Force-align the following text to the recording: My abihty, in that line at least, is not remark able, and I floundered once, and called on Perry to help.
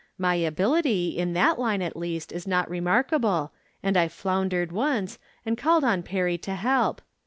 My 0.17 0.35
abihty, 0.39 1.15
in 1.15 1.33
that 1.33 1.59
line 1.59 1.83
at 1.83 1.95
least, 1.95 2.31
is 2.31 2.47
not 2.47 2.67
remark 2.67 3.13
able, 3.13 3.53
and 3.83 3.95
I 3.95 4.07
floundered 4.07 4.71
once, 4.71 5.19
and 5.45 5.55
called 5.59 5.83
on 5.83 6.01
Perry 6.01 6.39
to 6.39 6.55
help. 6.55 7.03